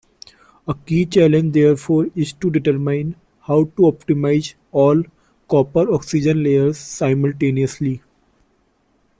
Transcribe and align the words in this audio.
A 0.67 0.73
key 0.73 1.05
challenge 1.05 1.53
therefore 1.53 2.07
is 2.15 2.33
to 2.33 2.49
determine 2.49 3.15
how 3.41 3.65
to 3.65 3.83
optimize 3.83 4.55
all 4.71 5.03
copper-oxygen 5.47 6.41
layers 6.43 6.79
simultaneously. 6.79 8.01